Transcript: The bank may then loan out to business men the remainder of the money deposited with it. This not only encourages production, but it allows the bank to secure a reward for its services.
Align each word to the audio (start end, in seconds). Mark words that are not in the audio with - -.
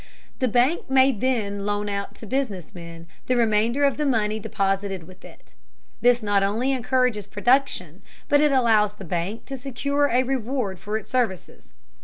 The 0.39 0.47
bank 0.47 0.89
may 0.89 1.11
then 1.11 1.63
loan 1.63 1.87
out 1.87 2.15
to 2.15 2.25
business 2.25 2.73
men 2.73 3.05
the 3.27 3.37
remainder 3.37 3.83
of 3.83 3.97
the 3.97 4.05
money 4.07 4.39
deposited 4.39 5.03
with 5.03 5.23
it. 5.23 5.53
This 6.01 6.23
not 6.23 6.41
only 6.41 6.71
encourages 6.71 7.27
production, 7.27 8.01
but 8.27 8.41
it 8.41 8.51
allows 8.51 8.93
the 8.93 9.05
bank 9.05 9.45
to 9.45 9.59
secure 9.59 10.09
a 10.09 10.23
reward 10.23 10.79
for 10.79 10.97
its 10.97 11.11
services. 11.11 11.71